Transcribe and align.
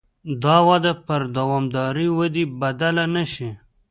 دا 0.43 0.57
وده 0.69 0.91
پر 1.05 1.21
دوامدارې 1.35 2.07
ودې 2.17 2.43
بدله 2.59 3.05
نه 3.15 3.23
شي. 3.33 3.49